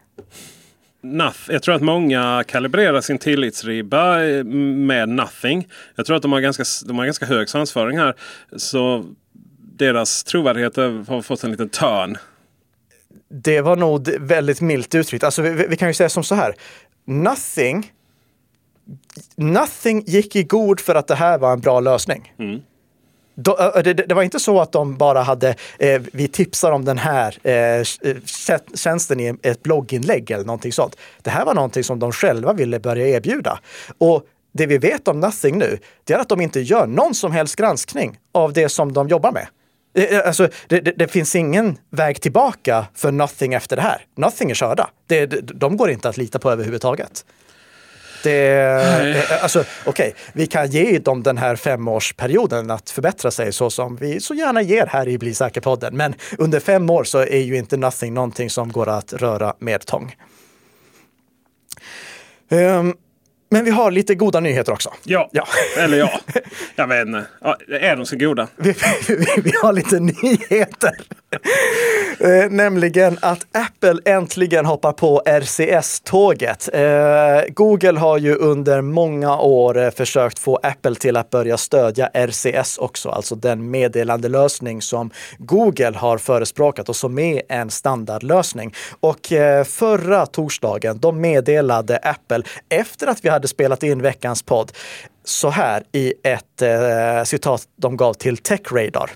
[1.04, 1.50] Nuff.
[1.52, 5.68] Jag tror att många kalibrerar sin tillitsribba eh, med Nothing.
[5.96, 8.16] Jag tror att de har ganska, de har ganska hög svansföring här.
[8.56, 9.06] Så
[9.78, 12.18] deras trovärdighet har fått en liten törn
[13.34, 15.24] det var nog väldigt milt uttryckt.
[15.24, 16.56] Alltså, vi, vi, kan ju säga som så här.
[17.06, 17.92] Nothing,
[19.36, 22.34] nothing gick i god för att det här var en bra lösning.
[22.40, 22.62] Mm.
[23.84, 27.48] Det, det, var inte så att de bara hade, eh, vi tipsar om den här
[27.48, 27.84] eh,
[28.76, 30.98] tjänsten i ett blogginlägg eller någonting sånt.
[31.22, 33.60] Det här var någonting som de själva ville börja erbjuda.
[33.98, 37.32] Och det vi vet om Nothing nu, det är att de inte gör någon som
[37.32, 39.48] helst granskning av det som de jobbar med.
[39.94, 44.06] Eh, eh, alltså, det, det, det, finns ingen väg tillbaka för Nothing efter det här.
[44.18, 44.90] Nothing är körda.
[45.08, 45.26] Det,
[45.60, 47.26] de går inte att lita på överhuvudtaget.
[48.24, 53.54] Det, eh, alltså, Okej, okay, vi kan ge dem den här femårsperioden att förbättra sig
[53.54, 55.98] så som vi så gärna ger här i Bli säker-podden.
[55.98, 59.86] Men under fem år så är ju inte Nothing någonting som går att röra med
[59.86, 60.16] tång.
[62.50, 62.96] Um,
[63.54, 64.94] men vi har lite goda nyheter också.
[65.04, 65.48] Ja, ja.
[65.78, 66.20] eller ja.
[66.76, 67.26] Jag vet inte.
[67.42, 68.48] Ja, är de så goda?
[68.56, 68.76] Vi,
[69.08, 70.92] vi, vi har lite nyheter.
[72.20, 76.70] eh, nämligen att Apple äntligen hoppar på RCS-tåget.
[76.74, 82.10] Eh, Google har ju under många år eh, försökt få Apple till att börja stödja
[82.14, 88.74] RCS också, alltså den meddelandelösning som Google har förespråkat och som är en standardlösning.
[89.00, 94.72] Och eh, förra torsdagen, då meddelade Apple efter att vi hade spelat in veckans podd
[95.24, 99.12] så här i ett eh, citat de gav till TechRadar.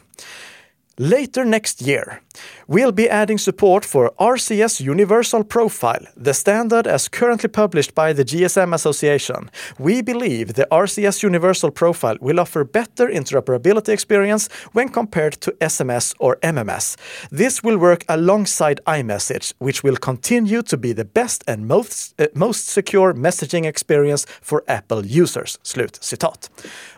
[0.99, 2.21] Later next year,
[2.67, 8.25] we'll be adding support for RCS Universal Profile, the standard as currently published by the
[8.25, 9.51] GSM Association.
[9.77, 16.15] We believe the RCS Universal Profile will offer better interoperability experience when compared to SMS
[16.19, 16.97] or MMS.
[17.29, 22.25] This will work alongside iMessage, which will continue to be the best and most, uh,
[22.33, 25.59] most secure messaging experience for Apple users.
[25.61, 26.49] Slut citat.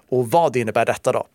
[0.09, 1.27] Och vad innebär detta då?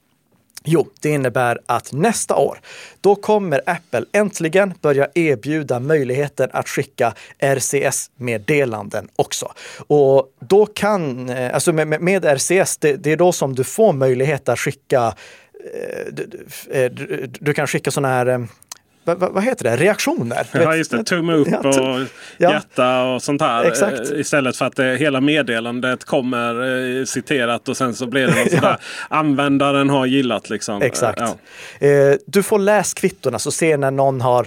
[0.66, 2.60] Jo, det innebär att nästa år,
[3.00, 9.52] då kommer Apple äntligen börja erbjuda möjligheten att skicka RCS-meddelanden också.
[9.86, 13.92] Och då kan, eh, alltså med, med RCS, det, det, är då som du får
[13.92, 15.14] möjlighet att skicka
[15.74, 18.48] eh, du, eh, du, du kan skicka sådana här
[19.04, 20.46] vad, vad heter det, reaktioner.
[20.52, 21.04] Ja, just det.
[21.04, 22.00] Tumme upp ja, och
[22.38, 22.52] ja.
[22.52, 23.64] hjärta och sånt här.
[23.64, 24.10] Exakt.
[24.10, 28.38] Istället för att det, hela meddelandet kommer eh, citerat och sen så blir det något
[28.52, 28.58] ja.
[28.58, 28.76] sådär.
[29.08, 30.82] Användaren har gillat liksom.
[30.82, 31.20] Exakt.
[31.80, 31.88] Ja.
[31.88, 34.46] Eh, du får läskvittorna så se när någon har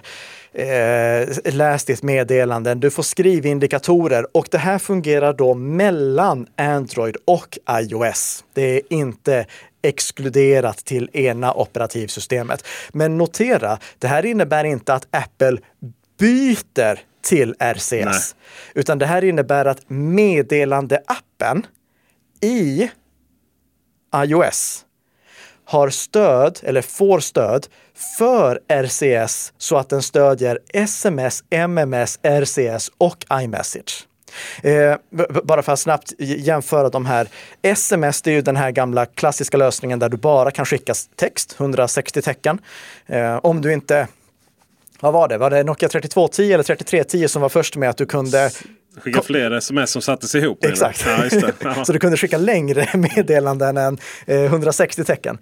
[0.54, 2.76] eh, läst ditt meddelande.
[2.76, 8.44] Du får skrivindikatorer och det här fungerar då mellan Android och iOS.
[8.54, 9.46] Det är inte
[9.88, 12.66] exkluderat till ena operativsystemet.
[12.92, 15.58] Men notera, det här innebär inte att Apple
[16.20, 18.16] byter till RCS, Nej.
[18.74, 21.66] utan det här innebär att meddelandeappen
[22.42, 22.90] i
[24.16, 24.86] iOS
[25.66, 27.68] har stöd eller får stöd
[28.18, 34.07] för RCS så att den stödjer sms, MMS, RCS och iMessage.
[34.64, 34.96] Eh,
[35.44, 37.28] bara för att snabbt jämföra de här.
[37.62, 41.56] Sms, det är ju den här gamla klassiska lösningen där du bara kan skicka text,
[41.60, 42.60] 160 tecken.
[43.06, 44.08] Eh, om du inte
[45.00, 45.38] vad var det?
[45.38, 48.52] Var det Nokia 3210 eller 3310 som var först med att du kunde
[49.02, 50.66] Skicka fler sms som sattes ihop?
[50.66, 51.06] Exakt.
[51.60, 55.38] Ja, så du kunde skicka längre meddelanden än eh, 160 tecken.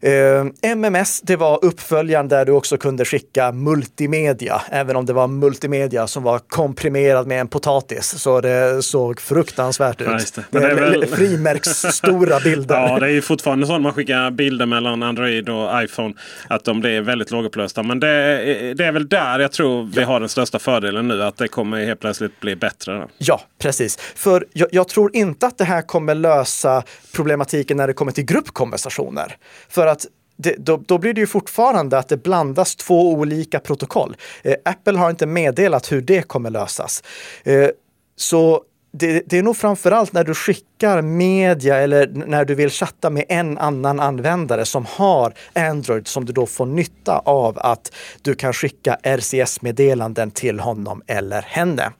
[0.00, 5.26] Eh, MMS, det var uppföljaren där du också kunde skicka multimedia, även om det var
[5.26, 8.14] multimedia som var komprimerad med en potatis.
[8.18, 10.06] Så det såg fruktansvärt ut.
[10.08, 10.58] Ja, det.
[10.58, 11.06] Det är väl...
[11.06, 12.74] Frimärksstora bilder.
[12.74, 16.14] ja, det är ju fortfarande så när man skickar bilder mellan Android och iPhone
[16.48, 17.82] att de blir väldigt lågupplösta.
[17.82, 21.36] Men det det är väl där jag tror vi har den största fördelen nu, att
[21.36, 23.08] det kommer helt plötsligt bli bättre marknaderna.
[23.18, 23.96] Ja, precis.
[23.96, 26.82] För jag, jag, tror inte att det här kommer lösa
[27.14, 29.36] problematiken när det kommer till gruppkonversationer.
[29.68, 34.16] För att det, då, då, blir det ju fortfarande att det blandas två olika protokoll.
[34.42, 37.02] Eh, Apple har inte meddelat hur det kommer lösas.
[37.44, 37.68] Eh,
[38.16, 43.10] så det, det, är nog framförallt när du skickar media eller när du vill chatta
[43.10, 48.34] med en annan användare som har Android som du då får nytta av att du
[48.34, 51.92] kan skicka RCS-meddelanden till honom eller henne.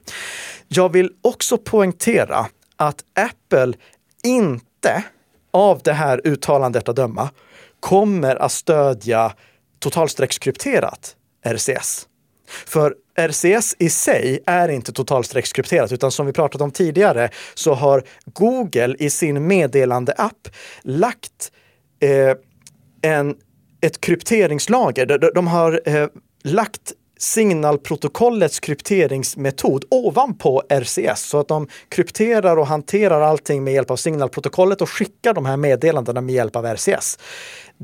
[0.74, 3.72] Jag vill också poängtera att Apple
[4.24, 5.04] inte
[5.50, 7.30] av det här uttalandet att döma
[7.80, 9.32] kommer att stödja
[9.78, 12.08] totalstreckskrypterat RCS.
[12.48, 18.04] För RCS i sig är inte totalstreckskrypterat, utan som vi pratat om tidigare så har
[18.24, 20.48] Google i sin meddelandeapp
[20.82, 21.52] lagt
[22.00, 22.36] eh,
[23.02, 23.36] en,
[23.80, 25.06] ett krypteringslager.
[25.06, 26.08] De, de har eh,
[26.42, 33.96] lagt signalprotokollets krypteringsmetod ovanpå RCS så att de krypterar och hanterar allting med hjälp av
[33.96, 37.18] signalprotokollet och skickar de här meddelandena med hjälp av RCS.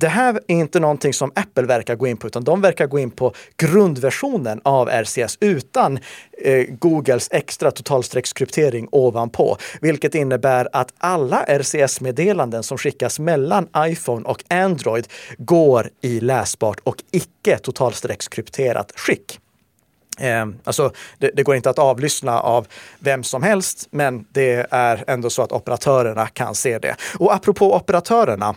[0.00, 2.98] Det här är inte någonting som Apple verkar gå in på, utan de verkar gå
[2.98, 5.98] in på grundversionen av RCS utan
[6.44, 14.44] eh, Googles extra totalstreckskryptering ovanpå, vilket innebär att alla RCS-meddelanden som skickas mellan iPhone och
[14.48, 15.08] Android
[15.38, 19.38] går i läsbart och icke totalstreckskrypterat skick.
[20.18, 22.66] Eh, alltså, det, det, går inte att avlyssna av
[22.98, 26.96] vem som helst, men det är ändå så att operatörerna kan se det.
[27.18, 28.54] Och apropå operatörerna,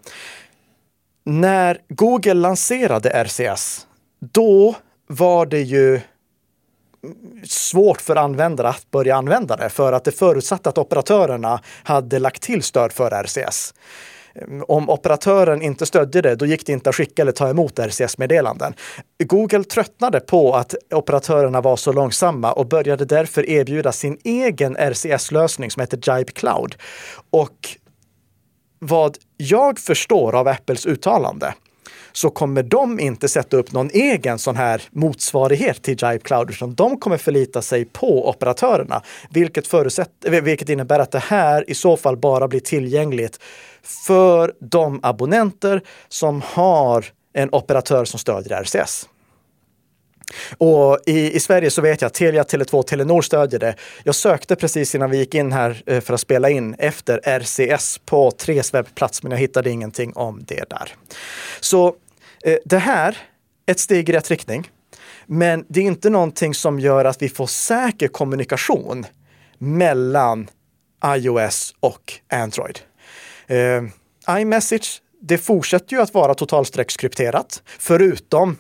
[1.40, 3.88] när Google lanserade RCS,
[4.20, 4.76] då
[5.08, 6.02] var det ju
[7.44, 12.42] svårt för användare att börja använda det för att det förutsatte att operatörerna hade lagt
[12.42, 13.74] till stöd för RCS.
[14.68, 18.74] Om operatören inte stödde det, då gick det inte att skicka eller ta emot RCS-meddelanden.
[19.24, 25.72] Google tröttnade på att operatörerna var så långsamma och började därför erbjuda sin egen RCS-lösning
[25.72, 26.76] som heter Jibe Cloud.
[27.30, 27.78] Och
[28.86, 31.54] vad jag förstår av Apples uttalande
[32.12, 36.74] så kommer de inte sätta upp någon egen sån här motsvarighet till Jive Cloud, utan
[36.74, 39.74] de kommer förlita sig på operatörerna, vilket,
[40.26, 43.40] vilket innebär att det här i så fall bara blir tillgängligt
[44.08, 49.08] för de abonnenter som har en operatör som stödjer RCS.
[50.58, 53.76] Och i, i Sverige så vet jag att Telia, Tele2, Telenor stödjer det.
[54.04, 57.98] Jag sökte precis innan vi gick in här eh, för att spela in efter RCS
[58.06, 60.96] på Tres webbplats, men jag hittade ingenting om det där.
[61.60, 61.96] Så
[62.44, 63.18] eh, det här,
[63.66, 64.70] ett steg i rätt riktning.
[65.26, 69.06] Men det är inte någonting som gör att vi får säker kommunikation
[69.58, 70.50] mellan
[71.06, 72.80] iOS och Android.
[73.48, 73.84] Eh,
[74.40, 78.58] iMessage, det fortsätter ju att vara totalstreckskrypterat, förutom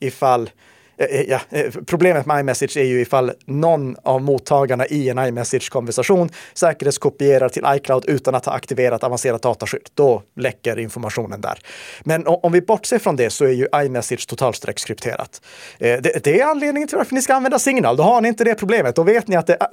[0.00, 0.50] ifall
[0.96, 5.18] Eh, eh, ja, eh, problemet med iMessage är ju ifall någon av mottagarna i en
[5.18, 9.88] iMessage-konversation säkerhetskopierar till iCloud utan att ha aktiverat avancerat dataskydd.
[9.94, 11.58] Då läcker informationen där.
[12.04, 15.40] Men om vi bortser från det så är ju iMessage totalstreckskrypterat.
[15.78, 17.96] Det, det är anledningen till varför ni ska använda Signal.
[17.96, 18.96] Då har ni inte det problemet.
[18.96, 19.58] Då vet ni att det,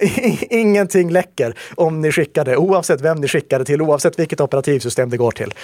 [0.50, 5.10] ingenting läcker om ni skickar det, oavsett vem ni skickar det till, oavsett vilket operativsystem
[5.10, 5.54] det går till.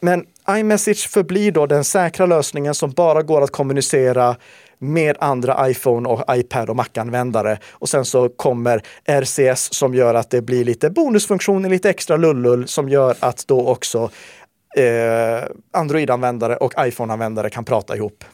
[0.00, 4.36] Men iMessage förblir då den säkra lösningen som bara går att kommunicera
[4.78, 7.58] med andra iPhone och iPad och Mac-användare.
[7.72, 12.68] Och sen så kommer RCS som gör att det blir lite bonusfunktioner, lite extra lullull
[12.68, 14.10] som gör att då också
[14.76, 18.24] eh, Android-användare och iPhone-användare kan prata ihop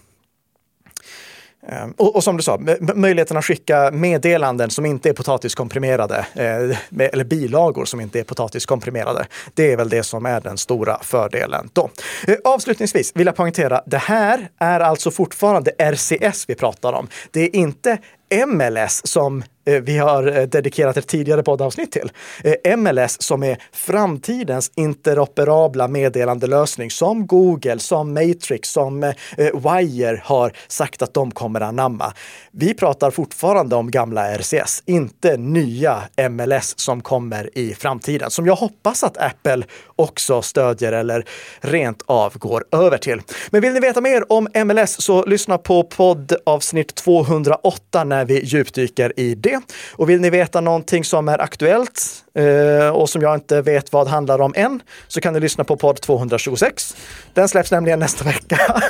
[1.68, 2.60] Ehm, och, och, som du sa,
[2.94, 9.26] möjligheten att skicka meddelanden som inte är potatiskomprimerade, eh, eller bilagor som inte är potatiskomprimerade.
[9.54, 11.70] Det är väl det som är den stora fördelen.
[11.72, 11.90] Då.
[12.26, 17.08] Eh, avslutningsvis vill jag poängtera, det här är alltså fortfarande RCS vi pratar om.
[17.30, 17.98] Det är inte
[18.46, 22.10] MLS som Eh, vi har eh, dedikerat ett tidigare poddavsnitt till.
[22.44, 31.02] Eh, MLS som är framtidens interoperabla meddelandelösning som Google, som Matrix, som Wire har sagt
[31.02, 32.12] att de kommer anamma.
[32.50, 38.56] Vi pratar fortfarande om gamla RCS, inte nya MLS som kommer i framtiden, som jag
[38.56, 39.62] hoppas att Apple
[39.96, 41.24] också stödjer eller
[41.60, 43.20] rent av går över till.
[43.50, 49.12] Men vill ni veta mer om MLS så lyssna på poddavsnitt 208 när vi djupdyker
[49.16, 49.74] i det det.
[49.92, 54.08] Och vill ni veta någonting som är aktuellt eh, och som jag inte vet vad
[54.08, 56.96] handlar om än så kan ni lyssna på podd 226.
[57.34, 58.56] Den släpps nämligen nästa vecka.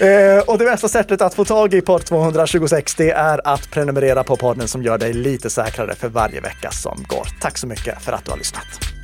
[0.00, 4.24] eh, och det bästa sättet att få tag i podd 226 det är att prenumerera
[4.24, 7.28] på podden som gör dig lite säkrare för varje vecka som går.
[7.40, 8.95] Tack så mycket för att du har lyssnat.